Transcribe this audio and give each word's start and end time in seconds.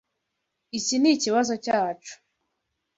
Iki 0.77 0.95
nikibazo 0.99 1.53
cyacu. 1.65 2.13